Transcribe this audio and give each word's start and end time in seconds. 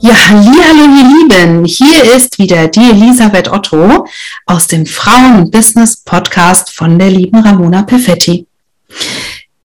Ja, 0.00 0.14
hallo 0.28 0.52
ihr 0.52 1.20
Lieben. 1.20 1.64
Hier 1.64 2.14
ist 2.14 2.38
wieder 2.38 2.68
die 2.68 2.90
Elisabeth 2.90 3.48
Otto 3.48 4.06
aus 4.44 4.66
dem 4.66 4.84
Frauen-Business-Podcast 4.84 6.70
von 6.70 6.98
der 6.98 7.10
lieben 7.10 7.38
Ramona 7.38 7.82
Perfetti. 7.82 8.46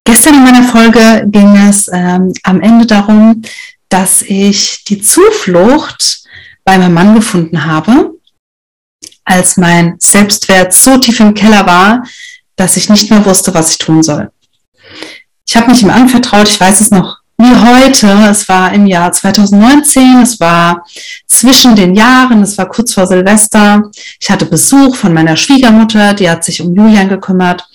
Gestern 0.05 0.35
in 0.35 0.43
meiner 0.43 0.63
Folge 0.63 1.25
ging 1.27 1.57
es 1.57 1.89
ähm, 1.91 2.33
am 2.43 2.61
Ende 2.61 2.85
darum, 2.85 3.41
dass 3.89 4.21
ich 4.21 4.85
die 4.85 5.01
Zuflucht 5.01 6.23
bei 6.63 6.77
meinem 6.77 6.93
Mann 6.93 7.13
gefunden 7.13 7.65
habe, 7.65 8.13
als 9.25 9.57
mein 9.57 9.95
Selbstwert 9.99 10.73
so 10.73 10.97
tief 10.97 11.19
im 11.19 11.33
Keller 11.33 11.65
war, 11.65 12.05
dass 12.55 12.77
ich 12.77 12.89
nicht 12.89 13.09
mehr 13.09 13.25
wusste, 13.25 13.53
was 13.53 13.71
ich 13.71 13.79
tun 13.79 14.01
soll. 14.01 14.31
Ich 15.45 15.57
habe 15.57 15.69
mich 15.69 15.81
ihm 15.81 15.89
anvertraut, 15.89 16.47
ich 16.47 16.59
weiß 16.59 16.79
es 16.79 16.89
noch 16.89 17.20
wie 17.41 17.55
heute. 17.55 18.29
Es 18.29 18.47
war 18.47 18.73
im 18.73 18.85
Jahr 18.85 19.11
2019, 19.11 20.21
es 20.21 20.39
war 20.39 20.85
zwischen 21.27 21.75
den 21.75 21.95
Jahren, 21.95 22.41
es 22.41 22.57
war 22.57 22.67
kurz 22.67 22.93
vor 22.93 23.07
Silvester. 23.07 23.83
Ich 24.19 24.29
hatte 24.29 24.45
Besuch 24.45 24.95
von 24.95 25.13
meiner 25.13 25.35
Schwiegermutter, 25.35 26.13
die 26.13 26.29
hat 26.29 26.43
sich 26.43 26.61
um 26.61 26.75
Julian 26.75 27.09
gekümmert. 27.09 27.67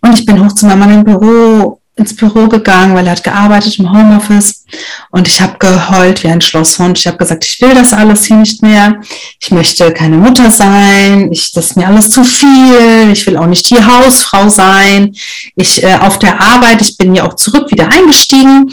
Und 0.00 0.18
ich 0.18 0.26
bin 0.26 0.44
hoch 0.44 0.52
zu 0.52 0.66
meinem 0.66 1.04
Büro 1.04 1.80
ins 1.98 2.14
Büro 2.14 2.48
gegangen, 2.48 2.94
weil 2.94 3.06
er 3.06 3.12
hat 3.12 3.24
gearbeitet 3.24 3.78
im 3.78 3.90
Homeoffice 3.90 4.64
und 5.10 5.26
ich 5.26 5.40
habe 5.40 5.58
geheult 5.58 6.22
wie 6.22 6.28
ein 6.28 6.40
Schlosshund. 6.40 6.98
Ich 6.98 7.06
habe 7.06 7.16
gesagt, 7.16 7.44
ich 7.44 7.60
will 7.60 7.74
das 7.74 7.92
alles 7.92 8.24
hier 8.24 8.36
nicht 8.36 8.62
mehr. 8.62 9.00
Ich 9.40 9.50
möchte 9.50 9.92
keine 9.92 10.16
Mutter 10.16 10.50
sein. 10.50 11.30
Ich, 11.32 11.52
das 11.52 11.66
ist 11.66 11.76
mir 11.76 11.86
alles 11.86 12.10
zu 12.10 12.24
viel. 12.24 13.10
Ich 13.12 13.26
will 13.26 13.36
auch 13.36 13.46
nicht 13.46 13.68
die 13.70 13.84
Hausfrau 13.84 14.48
sein. 14.48 15.14
Ich 15.56 15.82
äh, 15.82 15.96
auf 15.96 16.18
der 16.18 16.40
Arbeit, 16.40 16.80
ich 16.80 16.96
bin 16.96 17.14
ja 17.14 17.26
auch 17.26 17.34
zurück 17.34 17.70
wieder 17.70 17.88
eingestiegen. 17.88 18.72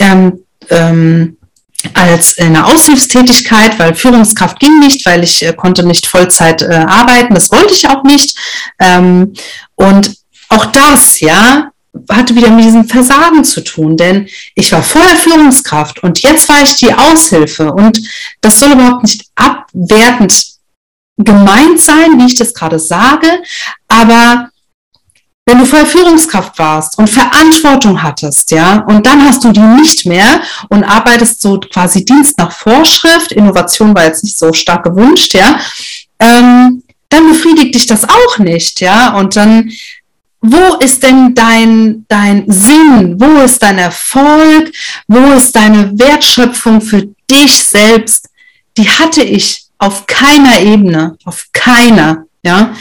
Ähm, 0.00 0.40
ähm, 0.70 1.36
als 1.92 2.32
in 2.32 2.46
einer 2.46 2.66
Aushilfstätigkeit, 2.66 3.78
weil 3.78 3.94
Führungskraft 3.94 4.58
ging 4.58 4.78
nicht, 4.80 5.04
weil 5.04 5.22
ich 5.22 5.44
äh, 5.44 5.52
konnte 5.52 5.84
nicht 5.84 6.06
Vollzeit 6.06 6.62
äh, 6.62 6.84
arbeiten, 6.88 7.34
das 7.34 7.50
wollte 7.50 7.74
ich 7.74 7.88
auch 7.88 8.02
nicht. 8.04 8.36
Ähm, 8.80 9.34
und 9.74 10.16
auch 10.48 10.66
das, 10.66 11.20
ja, 11.20 11.70
hatte 12.10 12.34
wieder 12.34 12.50
mit 12.50 12.64
diesem 12.64 12.84
Versagen 12.84 13.44
zu 13.44 13.62
tun, 13.62 13.96
denn 13.96 14.28
ich 14.54 14.72
war 14.72 14.82
vorher 14.82 15.16
Führungskraft 15.16 16.02
und 16.02 16.22
jetzt 16.22 16.48
war 16.48 16.62
ich 16.62 16.76
die 16.76 16.92
Aushilfe 16.92 17.72
und 17.72 18.00
das 18.40 18.60
soll 18.60 18.72
überhaupt 18.72 19.04
nicht 19.04 19.26
abwertend 19.34 20.54
gemeint 21.16 21.80
sein, 21.80 22.18
wie 22.18 22.26
ich 22.26 22.34
das 22.36 22.54
gerade 22.54 22.78
sage, 22.78 23.28
aber 23.88 24.50
wenn 25.46 25.58
du 25.58 25.66
vorher 25.66 25.86
Führungskraft 25.86 26.58
warst 26.58 26.98
und 26.98 27.08
Verantwortung 27.08 28.02
hattest, 28.02 28.50
ja, 28.50 28.78
und 28.78 29.04
dann 29.04 29.22
hast 29.24 29.44
du 29.44 29.52
die 29.52 29.60
nicht 29.60 30.06
mehr 30.06 30.40
und 30.70 30.84
arbeitest 30.84 31.42
so 31.42 31.60
quasi 31.60 32.04
Dienst 32.04 32.38
nach 32.38 32.50
Vorschrift, 32.50 33.32
Innovation 33.32 33.94
war 33.94 34.04
jetzt 34.04 34.24
nicht 34.24 34.38
so 34.38 34.52
stark 34.52 34.84
gewünscht, 34.84 35.34
ja, 35.34 35.60
ähm, 36.18 36.82
dann 37.10 37.28
befriedigt 37.28 37.74
dich 37.74 37.86
das 37.86 38.08
auch 38.08 38.38
nicht, 38.38 38.80
ja, 38.80 39.14
und 39.16 39.36
dann 39.36 39.70
wo 40.46 40.76
ist 40.76 41.02
denn 41.02 41.34
dein, 41.34 42.04
dein 42.06 42.44
Sinn? 42.48 43.18
Wo 43.18 43.40
ist 43.40 43.62
dein 43.62 43.78
Erfolg? 43.78 44.70
Wo 45.08 45.32
ist 45.32 45.56
deine 45.56 45.98
Wertschöpfung 45.98 46.82
für 46.82 47.08
dich 47.30 47.66
selbst? 47.66 48.28
Die 48.76 48.86
hatte 48.86 49.22
ich 49.22 49.64
auf 49.78 50.06
keiner 50.06 50.60
Ebene, 50.60 51.16
auf 51.24 51.46
keiner, 51.52 52.26
ja. 52.42 52.74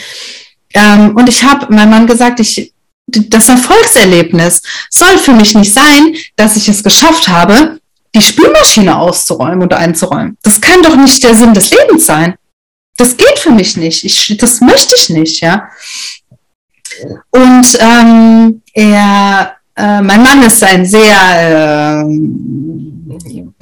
Ähm, 0.74 1.16
und 1.16 1.30
ich 1.30 1.42
habe 1.42 1.74
meinem 1.74 1.92
Mann 1.92 2.08
gesagt, 2.08 2.42
ich, 2.42 2.74
das 3.08 3.48
Erfolgserlebnis 3.48 4.62
soll 4.90 5.18
für 5.18 5.34
mich 5.34 5.56
nicht 5.56 5.74
sein, 5.74 6.18
dass 6.36 6.58
ich 6.58 6.68
es 6.68 6.84
geschafft 6.84 7.30
habe, 7.30 7.80
die 8.14 8.22
Spülmaschine 8.22 8.98
auszuräumen 8.98 9.62
und 9.62 9.74
einzuräumen. 9.74 10.38
Das 10.44 10.60
kann 10.60 10.84
doch 10.84 10.98
nicht 10.98 11.24
der 11.24 11.36
Sinn 11.36 11.54
des 11.54 11.72
Lebens 11.72 12.06
sein. 12.08 12.36
Das 12.98 13.16
geht 13.16 13.40
für 13.40 13.52
mich 13.52 13.78
nicht. 13.78 14.04
Ich, 14.04 14.36
das 14.38 14.60
möchte 14.60 14.96
ich 14.98 15.10
nicht, 15.10 15.42
ja. 15.42 15.70
Und 17.32 17.78
ähm, 17.80 18.62
er, 18.74 19.56
äh, 19.76 20.02
mein 20.02 20.24
Mann 20.24 20.44
ist 20.44 20.64
ein 20.64 20.86
sehr, 20.86 21.16
äh, 21.38 22.04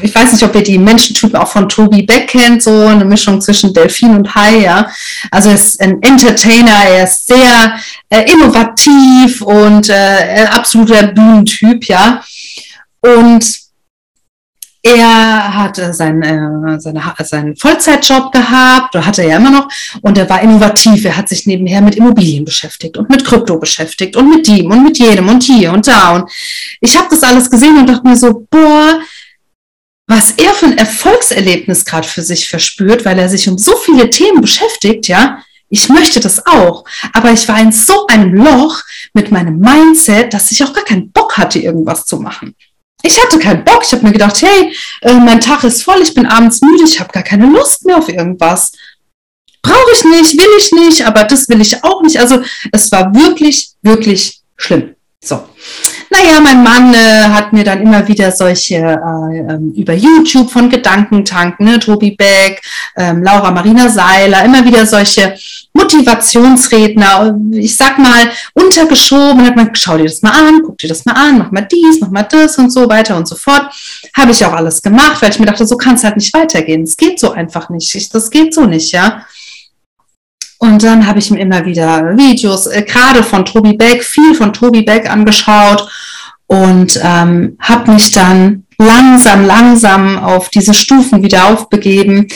ich 0.03 0.15
weiß 0.15 0.33
nicht, 0.33 0.43
ob 0.43 0.55
ihr 0.55 0.63
die 0.63 0.77
Menschentypen 0.77 1.35
auch 1.35 1.47
von 1.47 1.69
Toby 1.69 2.03
Beck 2.03 2.27
kennt, 2.27 2.63
so 2.63 2.87
eine 2.87 3.05
Mischung 3.05 3.39
zwischen 3.41 3.73
Delfin 3.73 4.15
und 4.15 4.33
Hai, 4.35 4.59
ja. 4.59 4.89
Also 5.29 5.49
er 5.49 5.55
ist 5.55 5.79
ein 5.81 6.01
Entertainer, 6.01 6.85
er 6.89 7.03
ist 7.03 7.27
sehr 7.27 7.75
äh, 8.09 8.31
innovativ 8.31 9.41
und 9.41 9.89
äh, 9.89 10.45
absoluter 10.51 11.07
Bühnentyp, 11.07 11.85
ja. 11.85 12.23
Und 13.01 13.60
er 14.83 15.55
hat 15.55 15.75
seinen, 15.75 16.23
äh, 16.23 16.79
seine, 16.79 17.01
seinen 17.23 17.55
Vollzeitjob 17.55 18.31
gehabt, 18.31 18.95
oder 18.95 19.05
hatte 19.05 19.21
er 19.21 19.29
ja 19.29 19.37
immer 19.37 19.51
noch, 19.51 19.67
und 20.01 20.17
er 20.17 20.29
war 20.29 20.41
innovativ. 20.41 21.05
Er 21.05 21.17
hat 21.17 21.29
sich 21.29 21.45
nebenher 21.45 21.81
mit 21.81 21.95
Immobilien 21.95 22.45
beschäftigt 22.45 22.97
und 22.97 23.09
mit 23.09 23.23
Krypto 23.23 23.57
beschäftigt 23.57 24.15
und 24.15 24.29
mit 24.29 24.47
dem 24.47 24.71
und 24.71 24.83
mit 24.83 24.97
jedem 24.97 25.29
und 25.29 25.43
hier 25.43 25.71
und 25.71 25.87
da. 25.87 26.15
Und 26.15 26.31
ich 26.79 26.97
habe 26.97 27.07
das 27.11 27.23
alles 27.23 27.49
gesehen 27.49 27.77
und 27.77 27.87
dachte 27.87 28.07
mir 28.07 28.17
so, 28.17 28.47
boah, 28.49 28.99
was 30.07 30.31
er 30.31 30.51
für 30.53 30.65
ein 30.65 30.77
Erfolgserlebnis 30.77 31.85
gerade 31.85 32.07
für 32.07 32.23
sich 32.23 32.49
verspürt, 32.49 33.05
weil 33.05 33.19
er 33.19 33.29
sich 33.29 33.47
um 33.47 33.57
so 33.57 33.75
viele 33.77 34.09
Themen 34.09 34.41
beschäftigt, 34.41 35.07
ja. 35.07 35.43
Ich 35.73 35.87
möchte 35.87 36.19
das 36.19 36.45
auch, 36.45 36.83
aber 37.13 37.31
ich 37.31 37.47
war 37.47 37.57
in 37.57 37.71
so 37.71 38.05
einem 38.07 38.33
Loch 38.33 38.81
mit 39.13 39.31
meinem 39.31 39.57
Mindset, 39.57 40.33
dass 40.33 40.51
ich 40.51 40.61
auch 40.65 40.73
gar 40.73 40.83
keinen 40.83 41.13
Bock 41.13 41.37
hatte, 41.37 41.59
irgendwas 41.59 42.05
zu 42.05 42.17
machen 42.17 42.55
ich 43.03 43.21
hatte 43.21 43.39
keinen 43.39 43.63
Bock. 43.63 43.81
Ich 43.83 43.91
habe 43.91 44.05
mir 44.05 44.11
gedacht, 44.11 44.41
hey, 44.41 44.75
äh, 45.01 45.13
mein 45.13 45.39
Tag 45.39 45.63
ist 45.63 45.83
voll, 45.83 46.01
ich 46.01 46.13
bin 46.13 46.25
abends 46.25 46.61
müde, 46.61 46.83
ich 46.85 46.99
habe 46.99 47.11
gar 47.11 47.23
keine 47.23 47.47
Lust 47.47 47.85
mehr 47.85 47.97
auf 47.97 48.09
irgendwas. 48.09 48.71
Brauche 49.61 49.91
ich 49.93 50.03
nicht, 50.03 50.37
will 50.37 50.49
ich 50.57 50.71
nicht, 50.71 51.05
aber 51.05 51.23
das 51.23 51.47
will 51.49 51.61
ich 51.61 51.83
auch 51.83 52.01
nicht. 52.01 52.19
Also 52.19 52.41
es 52.71 52.91
war 52.91 53.13
wirklich, 53.13 53.71
wirklich 53.81 54.41
schlimm. 54.57 54.95
So. 55.23 55.47
Naja, 56.21 56.39
mein 56.39 56.61
Mann 56.61 56.93
äh, 56.93 57.23
hat 57.23 57.51
mir 57.51 57.63
dann 57.63 57.81
immer 57.81 58.07
wieder 58.07 58.31
solche 58.31 58.75
äh, 58.75 59.37
ähm, 59.39 59.73
über 59.75 59.93
YouTube 59.93 60.51
von 60.51 60.69
Gedankentanken, 60.69 61.65
ne, 61.65 61.79
Tobi 61.79 62.11
Beck, 62.11 62.61
ähm, 62.95 63.23
Laura 63.23 63.49
Marina 63.49 63.89
Seiler, 63.89 64.45
immer 64.45 64.63
wieder 64.63 64.85
solche 64.85 65.35
Motivationsredner, 65.73 67.39
ich 67.53 67.75
sag 67.75 67.97
mal, 67.97 68.29
untergeschoben, 68.53 69.45
hat 69.45 69.55
man, 69.55 69.73
schau 69.73 69.97
dir 69.97 70.03
das 70.03 70.21
mal 70.21 70.31
an, 70.31 70.61
guck 70.63 70.77
dir 70.77 70.89
das 70.89 71.05
mal 71.05 71.13
an, 71.13 71.39
mach 71.39 71.51
mal 71.51 71.61
dies, 71.71 71.99
mach 72.01 72.11
mal 72.11 72.23
das 72.23 72.57
und 72.57 72.69
so 72.69 72.87
weiter 72.87 73.17
und 73.17 73.27
so 73.27 73.35
fort. 73.35 73.71
Habe 74.15 74.31
ich 74.31 74.45
auch 74.45 74.53
alles 74.53 74.81
gemacht, 74.81 75.21
weil 75.21 75.31
ich 75.31 75.39
mir 75.39 75.47
dachte, 75.47 75.65
so 75.65 75.75
kann 75.75 75.95
es 75.95 76.03
halt 76.03 76.17
nicht 76.17 76.33
weitergehen. 76.35 76.83
Es 76.83 76.97
geht 76.97 77.19
so 77.19 77.31
einfach 77.31 77.69
nicht. 77.69 77.95
Ich, 77.95 78.09
das 78.09 78.29
geht 78.29 78.53
so 78.53 78.65
nicht, 78.65 78.91
ja. 78.91 79.25
Und 80.59 80.83
dann 80.83 81.07
habe 81.07 81.17
ich 81.17 81.31
mir 81.31 81.39
immer 81.39 81.65
wieder 81.65 82.15
Videos, 82.15 82.67
äh, 82.67 82.83
gerade 82.83 83.23
von 83.23 83.43
Tobi 83.43 83.73
Beck, 83.73 84.03
viel 84.03 84.35
von 84.35 84.53
Tobi 84.53 84.83
Beck 84.83 85.09
angeschaut 85.09 85.89
und 86.51 86.99
ähm, 87.01 87.55
habe 87.61 87.93
mich 87.93 88.11
dann 88.11 88.65
langsam, 88.77 89.45
langsam 89.45 90.19
auf 90.19 90.49
diese 90.49 90.73
Stufen 90.73 91.23
wieder 91.23 91.45
aufbegeben. 91.45 92.27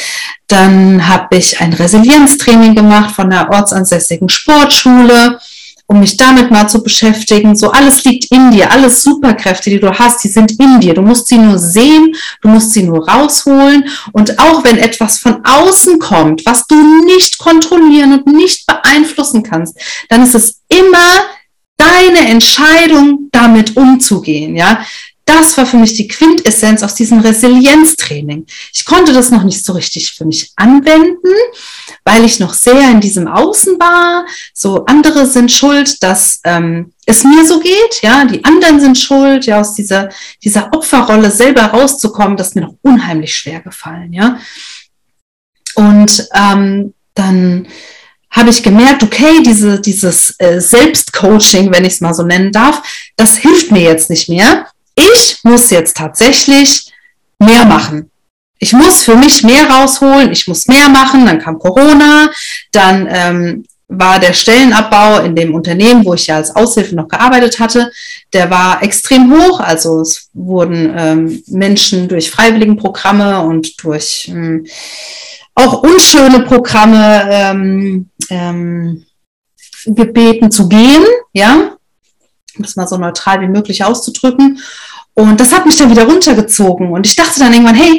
Dann 0.48 1.06
habe 1.06 1.36
ich 1.36 1.60
ein 1.60 1.74
Resilienztraining 1.74 2.76
gemacht 2.76 3.14
von 3.14 3.30
der 3.30 3.52
ortsansässigen 3.52 4.30
Sportschule, 4.30 5.38
um 5.88 6.00
mich 6.00 6.16
damit 6.16 6.50
mal 6.50 6.70
zu 6.70 6.82
beschäftigen. 6.82 7.58
So 7.58 7.72
alles 7.72 8.06
liegt 8.06 8.32
in 8.32 8.52
dir, 8.52 8.72
alles 8.72 9.04
Superkräfte, 9.04 9.70
die 9.70 9.82
du 9.82 9.92
hast, 9.92 10.24
die 10.24 10.30
sind 10.30 10.58
in 10.62 10.80
dir. 10.80 10.94
Du 10.94 11.02
musst 11.02 11.28
sie 11.28 11.38
nur 11.38 11.60
sehen, 11.60 12.16
du 12.42 12.48
musst 12.48 12.72
sie 12.72 12.84
nur 12.84 13.06
rausholen. 13.06 13.84
Und 14.14 14.40
auch 14.40 14.64
wenn 14.64 14.78
etwas 14.78 15.18
von 15.18 15.44
außen 15.44 16.00
kommt, 16.00 16.46
was 16.46 16.66
du 16.68 17.04
nicht 17.04 17.38
kontrollieren 17.38 18.14
und 18.14 18.28
nicht 18.28 18.66
beeinflussen 18.66 19.44
kannst, 19.44 19.78
dann 20.08 20.24
ist 20.24 20.36
es 20.36 20.62
immer 20.70 21.26
deine 21.78 22.30
Entscheidung, 22.30 23.30
damit 23.32 23.76
umzugehen, 23.78 24.56
ja 24.56 24.86
das 25.26 25.58
war 25.58 25.66
für 25.66 25.78
mich 25.78 25.96
die 25.96 26.08
Quintessenz 26.08 26.84
aus 26.84 26.94
diesem 26.94 27.20
Resilienztraining. 27.20 28.46
Ich 28.72 28.86
konnte 28.86 29.12
das 29.12 29.32
noch 29.32 29.44
nicht 29.44 29.66
so 29.66 29.74
richtig 29.74 30.14
für 30.14 30.24
mich 30.24 30.52
anwenden, 30.56 31.34
weil 32.04 32.24
ich 32.24 32.40
noch 32.40 32.54
sehr 32.54 32.92
in 32.92 33.02
diesem 33.02 33.28
Außen 33.28 33.80
war. 33.80 34.28
So 34.54 34.86
andere 34.86 35.26
sind 35.26 35.52
schuld, 35.52 36.02
dass 36.04 36.40
ähm, 36.44 36.94
es 37.08 37.24
mir 37.24 37.46
so 37.48 37.60
geht. 37.60 38.02
Ja, 38.04 38.24
die 38.26 38.44
anderen 38.46 38.80
sind 38.80 39.00
schuld. 39.00 39.48
Ja, 39.48 39.62
aus 39.62 39.74
dieser 39.74 40.10
dieser 40.44 40.72
Opferrolle 40.74 41.32
selber 41.32 41.64
rauszukommen, 41.64 42.38
das 42.38 42.50
ist 42.50 42.56
mir 42.56 42.62
noch 42.62 42.76
unheimlich 42.84 43.36
schwer 43.36 43.62
gefallen. 43.62 44.14
Ja. 44.14 44.40
Und 45.74 46.28
ähm, 46.36 46.94
dann 47.16 47.68
habe 48.36 48.50
ich 48.50 48.62
gemerkt, 48.62 49.02
okay, 49.02 49.42
diese, 49.44 49.80
dieses 49.80 50.36
äh, 50.40 50.60
Selbstcoaching, 50.60 51.72
wenn 51.72 51.86
ich 51.86 51.94
es 51.94 52.02
mal 52.02 52.14
so 52.14 52.24
nennen 52.24 52.52
darf, 52.52 52.84
das 53.16 53.38
hilft 53.38 53.72
mir 53.72 53.82
jetzt 53.82 54.10
nicht 54.10 54.28
mehr. 54.28 54.68
Ich 54.94 55.40
muss 55.44 55.70
jetzt 55.70 55.96
tatsächlich 55.96 56.92
mehr 57.40 57.66
machen. 57.66 58.12
Ich 58.60 58.74
muss 58.74 59.04
für 59.04 59.16
mich 59.16 59.44
mehr 59.44 59.70
rausholen, 59.70 60.32
ich 60.32 60.48
muss 60.48 60.68
mehr 60.68 60.90
machen. 60.90 61.26
Dann 61.26 61.40
kam 61.40 61.60
Corona, 61.60 62.30
dann 62.72 63.08
ähm, 63.10 63.66
war 63.88 64.20
der 64.20 64.34
Stellenabbau 64.34 65.20
in 65.24 65.36
dem 65.36 65.54
Unternehmen, 65.54 66.04
wo 66.06 66.14
ich 66.14 66.28
ja 66.28 66.38
als 66.38 66.56
Aushilfe 66.56 66.96
noch 66.96 67.08
gearbeitet 67.08 67.60
hatte, 67.60 67.92
der 68.34 68.50
war 68.50 68.82
extrem 68.84 69.32
hoch. 69.32 69.60
Also 69.60 70.02
es 70.02 70.30
wurden 70.34 70.94
ähm, 70.98 71.44
Menschen 71.48 72.08
durch 72.08 72.32
Freiwilligenprogramme 72.32 73.42
und 73.42 73.82
durch 73.84 74.28
ähm, 74.30 74.66
auch 75.56 75.82
unschöne 75.82 76.42
Programme 76.42 77.28
ähm, 77.32 78.10
ähm, 78.30 79.06
gebeten 79.86 80.52
zu 80.52 80.68
gehen, 80.68 81.06
ja, 81.34 81.78
um 82.58 82.64
das 82.64 82.76
mal 82.76 82.88
so 82.88 82.98
neutral 82.98 83.42
wie 83.42 83.48
möglich 83.48 83.84
auszudrücken. 83.84 84.60
Und 85.14 85.40
das 85.40 85.54
hat 85.54 85.66
mich 85.66 85.78
dann 85.78 85.90
wieder 85.90 86.06
runtergezogen. 86.06 86.92
Und 86.92 87.08
ich 87.08 87.16
dachte 87.16 87.40
dann 87.40 87.54
irgendwann, 87.54 87.76
hey, 87.76 87.98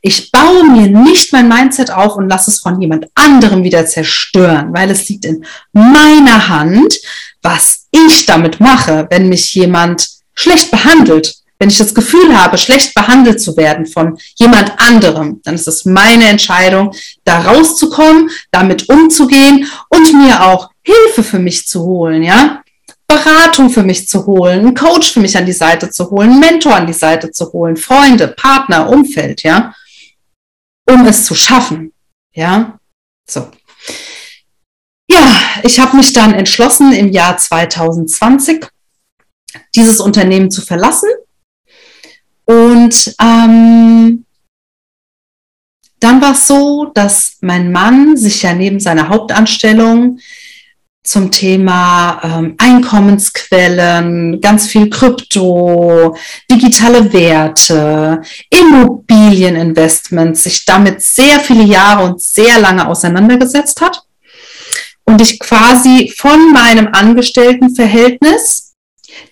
ich 0.00 0.30
baue 0.30 0.64
mir 0.64 0.88
nicht 0.88 1.32
mein 1.32 1.48
Mindset 1.48 1.90
auf 1.90 2.16
und 2.16 2.28
lasse 2.28 2.50
es 2.50 2.60
von 2.60 2.80
jemand 2.80 3.06
anderem 3.14 3.62
wieder 3.62 3.86
zerstören, 3.86 4.72
weil 4.72 4.90
es 4.90 5.08
liegt 5.08 5.24
in 5.24 5.44
meiner 5.72 6.48
Hand, 6.48 6.98
was 7.42 7.86
ich 7.90 8.26
damit 8.26 8.60
mache, 8.60 9.06
wenn 9.10 9.28
mich 9.28 9.54
jemand 9.54 10.08
schlecht 10.34 10.70
behandelt. 10.70 11.41
Wenn 11.62 11.68
ich 11.68 11.78
das 11.78 11.94
Gefühl 11.94 12.36
habe, 12.36 12.58
schlecht 12.58 12.92
behandelt 12.92 13.40
zu 13.40 13.56
werden 13.56 13.86
von 13.86 14.18
jemand 14.36 14.72
anderem, 14.78 15.40
dann 15.44 15.54
ist 15.54 15.68
es 15.68 15.84
meine 15.84 16.26
Entscheidung, 16.26 16.92
da 17.22 17.40
rauszukommen, 17.40 18.30
damit 18.50 18.88
umzugehen 18.88 19.70
und 19.88 20.12
mir 20.12 20.44
auch 20.44 20.70
Hilfe 20.82 21.22
für 21.22 21.38
mich 21.38 21.68
zu 21.68 21.82
holen, 21.82 22.24
ja. 22.24 22.62
Beratung 23.06 23.70
für 23.70 23.84
mich 23.84 24.08
zu 24.08 24.26
holen, 24.26 24.60
einen 24.60 24.74
Coach 24.74 25.12
für 25.12 25.20
mich 25.20 25.36
an 25.36 25.46
die 25.46 25.52
Seite 25.52 25.88
zu 25.90 26.10
holen, 26.10 26.30
einen 26.30 26.40
Mentor 26.40 26.74
an 26.74 26.86
die 26.88 26.92
Seite 26.92 27.30
zu 27.30 27.52
holen, 27.52 27.76
Freunde, 27.76 28.28
Partner, 28.28 28.90
Umfeld, 28.90 29.44
ja 29.44 29.72
um 30.88 31.06
es 31.06 31.24
zu 31.24 31.34
schaffen. 31.34 31.92
Ja, 32.34 32.78
so. 33.28 33.50
Ja, 35.10 35.40
ich 35.62 35.78
habe 35.78 35.96
mich 35.96 36.12
dann 36.12 36.34
entschlossen, 36.34 36.92
im 36.92 37.08
Jahr 37.08 37.36
2020 37.36 38.66
dieses 39.74 40.00
Unternehmen 40.00 40.50
zu 40.50 40.62
verlassen. 40.62 41.08
Und 42.52 43.14
ähm, 43.18 44.26
dann 46.00 46.20
war 46.20 46.32
es 46.32 46.46
so, 46.46 46.90
dass 46.92 47.38
mein 47.40 47.72
Mann 47.72 48.14
sich 48.18 48.42
ja 48.42 48.52
neben 48.52 48.78
seiner 48.78 49.08
Hauptanstellung 49.08 50.18
zum 51.02 51.30
Thema 51.30 52.20
ähm, 52.22 52.56
Einkommensquellen, 52.58 54.38
ganz 54.42 54.66
viel 54.66 54.90
Krypto, 54.90 56.14
digitale 56.50 57.10
Werte, 57.14 58.20
Immobilieninvestments, 58.50 60.42
sich 60.42 60.66
damit 60.66 61.00
sehr 61.00 61.40
viele 61.40 61.64
Jahre 61.64 62.04
und 62.04 62.20
sehr 62.20 62.58
lange 62.58 62.86
auseinandergesetzt 62.86 63.80
hat. 63.80 64.02
Und 65.04 65.22
ich 65.22 65.40
quasi 65.40 66.12
von 66.14 66.52
meinem 66.52 66.88
Angestelltenverhältnis 66.92 68.74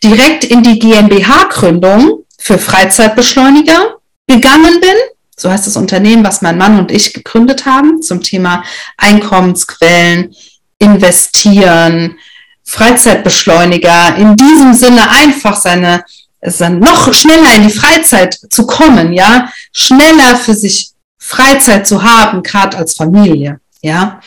direkt 0.02 0.44
in 0.44 0.62
die 0.62 0.78
GmbH-Gründung 0.78 2.24
für 2.40 2.58
Freizeitbeschleuniger 2.58 3.96
gegangen 4.26 4.80
bin. 4.80 4.96
So 5.36 5.50
heißt 5.50 5.66
das 5.66 5.76
Unternehmen, 5.76 6.24
was 6.24 6.42
mein 6.42 6.58
Mann 6.58 6.78
und 6.78 6.90
ich 6.90 7.12
gegründet 7.12 7.66
haben 7.66 8.02
zum 8.02 8.22
Thema 8.22 8.64
Einkommensquellen, 8.96 10.34
investieren, 10.78 12.18
Freizeitbeschleuniger, 12.64 14.16
in 14.16 14.36
diesem 14.36 14.74
Sinne 14.74 15.08
einfach 15.10 15.56
seine, 15.56 16.04
seine 16.40 16.76
noch 16.76 17.12
schneller 17.12 17.54
in 17.56 17.68
die 17.68 17.74
Freizeit 17.74 18.38
zu 18.50 18.66
kommen, 18.66 19.12
ja, 19.12 19.50
schneller 19.72 20.36
für 20.36 20.54
sich 20.54 20.90
Freizeit 21.18 21.86
zu 21.86 22.02
haben, 22.02 22.42
gerade 22.42 22.76
als 22.76 22.94
Familie, 22.94 23.60
ja, 23.82 24.20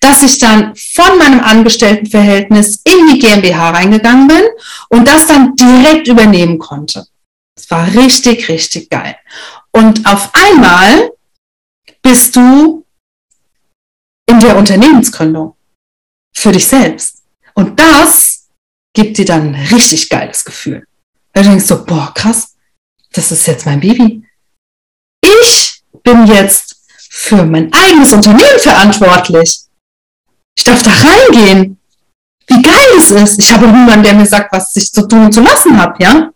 dass 0.00 0.22
ich 0.22 0.38
dann 0.38 0.74
von 0.76 1.18
meinem 1.18 1.40
Angestelltenverhältnis 1.40 2.80
in 2.84 3.12
die 3.12 3.18
GmbH 3.18 3.70
reingegangen 3.70 4.28
bin 4.28 4.42
und 4.88 5.06
das 5.06 5.26
dann 5.26 5.54
direkt 5.56 6.08
übernehmen 6.08 6.58
konnte. 6.58 7.06
Das 7.66 7.70
war 7.70 7.86
richtig, 8.02 8.48
richtig 8.48 8.90
geil. 8.90 9.16
Und 9.72 10.06
auf 10.06 10.30
einmal 10.34 11.12
bist 12.02 12.36
du 12.36 12.84
in 14.28 14.40
der 14.40 14.56
Unternehmensgründung 14.56 15.56
für 16.36 16.52
dich 16.52 16.66
selbst. 16.66 17.22
Und 17.54 17.78
das 17.78 18.48
gibt 18.92 19.18
dir 19.18 19.24
dann 19.24 19.54
ein 19.54 19.66
richtig 19.66 20.08
geiles 20.08 20.44
Gefühl. 20.44 20.86
Weil 21.32 21.44
du 21.44 21.50
denkst 21.50 21.66
so, 21.66 21.84
boah, 21.84 22.12
krass, 22.14 22.54
das 23.12 23.32
ist 23.32 23.46
jetzt 23.46 23.66
mein 23.66 23.80
Baby. 23.80 24.26
Ich 25.24 25.82
bin 26.02 26.26
jetzt 26.26 26.76
für 27.10 27.44
mein 27.44 27.72
eigenes 27.72 28.12
Unternehmen 28.12 28.58
verantwortlich. 28.58 29.62
Ich 30.56 30.64
darf 30.64 30.82
da 30.82 30.90
reingehen. 30.90 31.80
Wie 32.46 32.60
geil 32.62 32.86
es 32.98 33.10
ist. 33.10 33.38
Ich 33.38 33.50
habe 33.52 33.66
niemanden, 33.66 34.02
der 34.02 34.14
mir 34.14 34.26
sagt, 34.26 34.52
was 34.52 34.76
ich 34.76 34.92
zu 34.92 35.08
tun 35.08 35.26
und 35.26 35.32
zu 35.32 35.40
lassen 35.40 35.80
habe, 35.80 36.02
ja. 36.02 36.33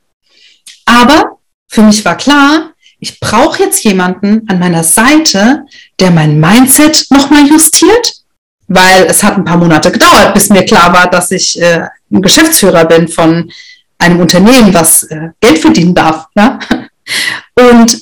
Aber 0.89 1.39
für 1.69 1.83
mich 1.83 2.05
war 2.05 2.17
klar, 2.17 2.73
ich 2.99 3.21
brauche 3.21 3.63
jetzt 3.63 3.85
jemanden 3.85 4.49
an 4.49 4.59
meiner 4.59 4.83
Seite, 4.83 5.65
der 6.01 6.11
mein 6.11 6.41
Mindset 6.41 7.07
nochmal 7.11 7.47
justiert, 7.47 8.15
weil 8.67 9.05
es 9.05 9.23
hat 9.23 9.37
ein 9.37 9.45
paar 9.45 9.59
Monate 9.59 9.93
gedauert, 9.93 10.35
bis 10.35 10.51
mir 10.51 10.65
klar 10.65 10.93
war, 10.93 11.09
dass 11.09 11.31
ich 11.31 11.61
äh, 11.61 11.87
ein 12.11 12.23
Geschäftsführer 12.23 12.85
bin 12.87 13.07
von 13.07 13.51
einem 13.99 14.21
Unternehmen, 14.21 14.73
was 14.75 15.05
äh, 15.05 15.29
Geld 15.41 15.59
verdienen 15.59 15.95
darf. 15.95 16.27
Ja? 16.37 16.59
Und 17.73 18.01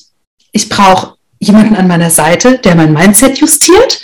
ich 0.52 0.68
brauche 0.68 1.16
jemanden 1.38 1.76
an 1.76 1.88
meiner 1.88 2.10
Seite, 2.10 2.58
der 2.58 2.74
mein 2.74 2.92
Mindset 2.92 3.38
justiert, 3.38 4.00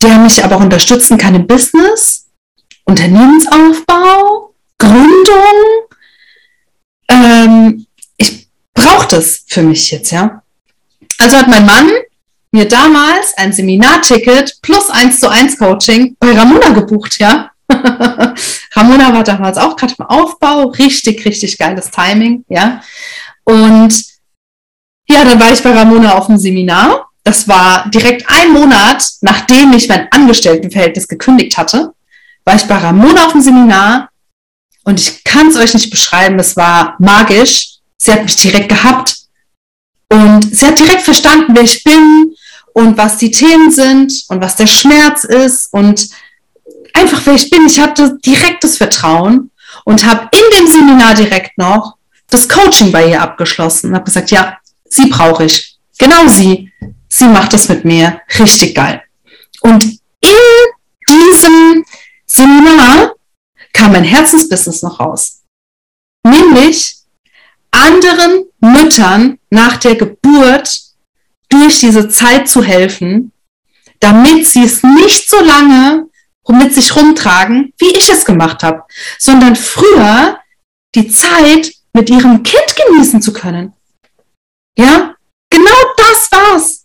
der 0.00 0.18
mich 0.18 0.44
aber 0.44 0.56
auch 0.56 0.60
unterstützen 0.60 1.18
kann 1.18 1.34
im 1.34 1.46
Business, 1.46 2.26
Unternehmensaufbau, 2.84 4.54
Gründung. 4.78 5.86
Ähm, 7.08 7.86
ich 8.16 8.48
brauche 8.74 9.08
das 9.08 9.41
für 9.52 9.62
mich 9.62 9.90
jetzt, 9.90 10.10
ja. 10.10 10.42
Also 11.18 11.36
hat 11.36 11.48
mein 11.48 11.66
Mann 11.66 11.90
mir 12.52 12.68
damals 12.68 13.36
ein 13.36 13.52
Seminarticket 13.52 14.58
plus 14.62 14.90
1 14.90 15.20
zu 15.20 15.30
1 15.30 15.58
Coaching 15.58 16.16
bei 16.18 16.32
Ramona 16.32 16.70
gebucht, 16.70 17.18
ja. 17.18 17.50
Ramona 18.72 19.12
war 19.12 19.24
damals 19.24 19.56
auch 19.56 19.76
gerade 19.76 19.94
im 19.98 20.04
Aufbau, 20.06 20.68
richtig, 20.68 21.24
richtig 21.24 21.56
geiles 21.58 21.90
Timing, 21.90 22.44
ja. 22.48 22.82
Und 23.44 24.04
ja, 25.08 25.24
dann 25.24 25.40
war 25.40 25.52
ich 25.52 25.62
bei 25.62 25.72
Ramona 25.72 26.14
auf 26.14 26.26
dem 26.26 26.38
Seminar. 26.38 27.08
Das 27.24 27.46
war 27.48 27.88
direkt 27.90 28.28
ein 28.28 28.52
Monat, 28.52 29.04
nachdem 29.20 29.72
ich 29.72 29.88
mein 29.88 30.08
Angestelltenverhältnis 30.10 31.06
gekündigt 31.08 31.56
hatte, 31.56 31.92
war 32.44 32.56
ich 32.56 32.64
bei 32.64 32.76
Ramona 32.76 33.26
auf 33.26 33.32
dem 33.32 33.40
Seminar 33.40 34.08
und 34.84 35.00
ich 35.00 35.22
kann 35.22 35.48
es 35.48 35.56
euch 35.56 35.74
nicht 35.74 35.90
beschreiben, 35.90 36.38
es 36.38 36.56
war 36.56 36.96
magisch. 36.98 37.78
Sie 37.96 38.12
hat 38.12 38.24
mich 38.24 38.34
direkt 38.36 38.68
gehabt 38.68 39.21
und 40.12 40.54
sie 40.54 40.66
hat 40.66 40.78
direkt 40.78 41.02
verstanden, 41.02 41.54
wer 41.54 41.62
ich 41.62 41.82
bin, 41.82 42.34
und 42.74 42.96
was 42.96 43.18
die 43.18 43.30
Themen 43.30 43.70
sind 43.70 44.12
und 44.28 44.40
was 44.40 44.56
der 44.56 44.66
Schmerz 44.66 45.24
ist 45.24 45.72
und 45.72 46.08
einfach 46.94 47.20
wer 47.24 47.34
ich 47.34 47.50
bin. 47.50 47.66
Ich 47.66 47.80
hatte 47.80 48.18
direktes 48.24 48.76
Vertrauen 48.76 49.50
und 49.84 50.06
habe 50.06 50.28
in 50.32 50.58
dem 50.58 50.66
Seminar 50.66 51.14
direkt 51.14 51.58
noch 51.58 51.96
das 52.28 52.48
Coaching 52.48 52.92
bei 52.92 53.10
ihr 53.10 53.20
abgeschlossen 53.20 53.88
und 53.88 53.94
habe 53.94 54.04
gesagt, 54.04 54.30
ja, 54.30 54.58
sie 54.88 55.06
brauche 55.06 55.44
ich. 55.44 55.76
Genau 55.98 56.28
sie. 56.28 56.72
Sie 57.08 57.26
macht 57.26 57.52
es 57.52 57.68
mit 57.68 57.84
mir. 57.84 58.20
Richtig 58.38 58.74
geil. 58.74 59.02
Und 59.60 59.84
in 59.84 60.30
diesem 61.08 61.84
Seminar 62.26 63.14
kam 63.72 63.92
mein 63.92 64.04
Herzensbusiness 64.04 64.82
noch 64.82 64.98
raus. 64.98 65.42
Nämlich 66.22 67.01
anderen 67.72 68.44
Müttern 68.60 69.38
nach 69.50 69.76
der 69.78 69.96
Geburt 69.96 70.80
durch 71.48 71.80
diese 71.80 72.08
Zeit 72.08 72.48
zu 72.48 72.62
helfen, 72.62 73.32
damit 74.00 74.46
sie 74.46 74.64
es 74.64 74.82
nicht 74.82 75.28
so 75.28 75.40
lange 75.40 76.06
mit 76.48 76.74
sich 76.74 76.94
rumtragen, 76.94 77.72
wie 77.78 77.96
ich 77.96 78.10
es 78.10 78.24
gemacht 78.24 78.62
habe, 78.62 78.84
sondern 79.18 79.56
früher 79.56 80.38
die 80.94 81.08
Zeit 81.08 81.72
mit 81.92 82.10
ihrem 82.10 82.42
Kind 82.42 82.76
genießen 82.76 83.22
zu 83.22 83.32
können. 83.32 83.72
Ja, 84.76 85.14
genau 85.50 85.70
das 85.96 86.30
war's. 86.30 86.84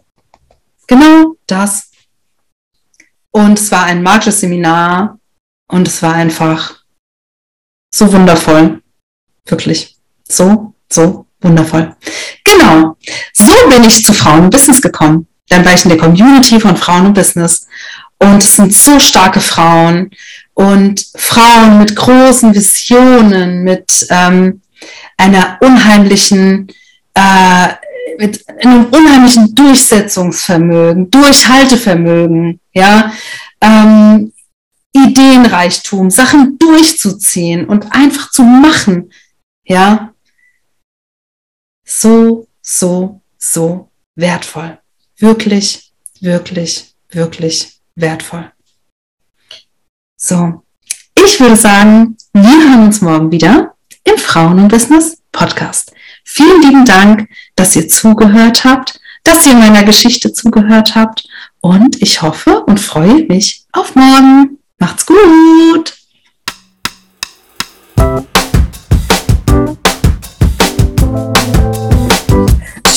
Genau 0.88 1.36
das. 1.48 1.92
Und 3.32 3.60
es 3.60 3.72
war 3.72 3.84
ein 3.84 4.02
magisches 4.02 4.40
Seminar 4.40 5.20
und 5.68 5.88
es 5.88 6.02
war 6.02 6.14
einfach 6.14 6.84
so 7.94 8.12
wundervoll. 8.12 8.82
Wirklich. 9.46 9.98
So, 10.28 10.74
so 10.92 11.26
wundervoll. 11.42 11.96
Genau. 12.44 12.98
So 13.34 13.54
bin 13.70 13.84
ich 13.84 14.04
zu 14.04 14.14
Frauen 14.14 14.50
Business 14.50 14.82
gekommen. 14.82 15.28
dann 15.50 15.64
war 15.64 15.74
ich 15.74 15.86
in 15.86 15.90
der 15.90 15.98
Community 15.98 16.60
von 16.60 16.76
Frauen 16.76 17.06
und 17.08 17.14
Business. 17.14 17.68
Und 18.20 18.44
es 18.44 18.56
sind 18.56 18.74
so 18.74 19.00
starke 19.00 19.40
Frauen 19.40 20.12
und 20.54 21.06
Frauen 21.16 21.78
mit 21.78 21.96
großen 21.96 22.54
Visionen, 22.54 23.64
mit 23.64 24.08
ähm, 24.10 24.62
einer 25.16 25.58
unheimlichen, 25.62 26.68
äh, 27.14 27.68
mit 28.18 28.44
einem 28.64 28.86
unheimlichen 28.86 29.54
Durchsetzungsvermögen, 29.54 31.12
Durchhaltevermögen, 31.12 32.60
ja, 32.74 33.14
ähm, 33.62 34.34
Ideenreichtum, 34.94 36.10
Sachen 36.10 36.58
durchzuziehen 36.58 37.66
und 37.66 37.94
einfach 37.94 38.32
zu 38.32 38.42
machen, 38.42 39.12
ja, 39.64 40.12
so, 41.88 42.48
so, 42.62 43.22
so 43.38 43.90
wertvoll. 44.16 44.78
Wirklich, 45.18 45.92
wirklich, 46.20 46.94
wirklich 47.10 47.80
wertvoll. 47.96 48.52
So, 50.20 50.64
ich 51.16 51.40
würde 51.40 51.56
sagen, 51.56 52.18
wir 52.34 52.70
hören 52.70 52.84
uns 52.86 53.02
morgen 53.02 53.32
wieder 53.32 53.76
im 54.04 54.18
Frauen 54.18 54.60
und 54.60 54.68
Business 54.68 55.18
Podcast. 55.32 55.94
Vielen 56.24 56.62
lieben 56.62 56.86
Dank, 56.86 57.30
dass 57.56 57.76
ihr 57.76 57.88
zugehört 57.88 58.66
habt, 58.66 59.00
dass 59.24 59.48
ihr 59.48 59.54
meiner 59.54 59.84
Geschichte 59.84 60.34
zugehört 60.34 60.96
habt 60.96 61.28
und 61.62 62.02
ich 62.02 62.22
hoffe 62.22 62.64
und 62.64 62.80
freue 62.80 63.26
mich 63.26 63.66
auf 63.72 63.96
morgen. 63.96 64.60
Macht's 64.78 65.06
gut! 65.06 65.94